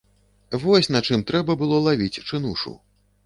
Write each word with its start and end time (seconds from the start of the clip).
Вось 0.63 0.89
на 0.95 1.01
чым 1.07 1.25
трэба 1.31 1.55
было 1.61 1.81
лавіць 1.87 2.21
чынушу! 2.31 2.73